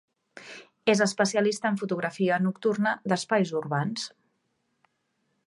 És 0.93 1.03
especialista 1.05 1.71
en 1.73 1.77
fotografia 1.81 2.41
nocturna 2.47 2.95
d'espais 3.13 3.53
urbans. 3.61 4.09